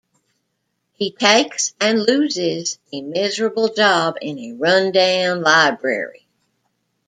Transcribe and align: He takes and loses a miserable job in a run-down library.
He 0.93 1.11
takes 1.11 1.75
and 1.79 2.01
loses 2.01 2.79
a 2.91 3.03
miserable 3.03 3.67
job 3.71 4.15
in 4.19 4.39
a 4.39 4.53
run-down 4.53 5.43
library. 5.43 6.25